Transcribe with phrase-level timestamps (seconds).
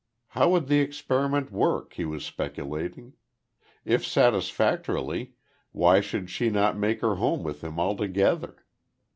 [0.29, 3.13] How would the experiment work, he was speculating?
[3.85, 5.35] If satisfactorily,
[5.73, 8.65] why should she not make her home with him altogether?